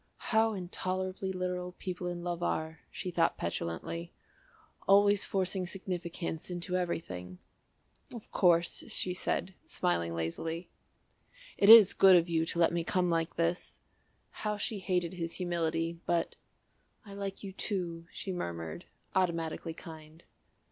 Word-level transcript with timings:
"How 0.31 0.53
intolerably 0.53 1.31
literal 1.31 1.73
people 1.73 2.07
in 2.07 2.23
love 2.23 2.41
are," 2.41 2.79
she 2.89 3.11
thought 3.11 3.37
petulantly; 3.37 4.11
"always 4.87 5.25
forcing 5.25 5.67
significance 5.67 6.49
into 6.49 6.75
everything." 6.75 7.37
"Of 8.11 8.31
course," 8.31 8.83
she 8.87 9.13
said, 9.13 9.53
smiling 9.67 10.15
lazily. 10.15 10.69
"It 11.55 11.69
is 11.69 11.93
good 11.93 12.15
of 12.15 12.29
you 12.29 12.47
to 12.47 12.57
let 12.57 12.73
me 12.73 12.83
come 12.83 13.11
like 13.11 13.35
this." 13.35 13.77
How 14.41 14.57
she 14.57 14.79
hated 14.79 15.13
his 15.13 15.33
humility, 15.35 15.99
but 16.07 16.35
"I 17.05 17.13
like 17.13 17.43
you 17.43 17.53
to," 17.53 18.07
she 18.11 18.31
murmured, 18.31 18.85
automatically 19.13 19.75
kind. 19.75 20.23